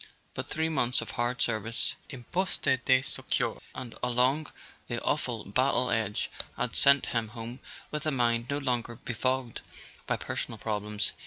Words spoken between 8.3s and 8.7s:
no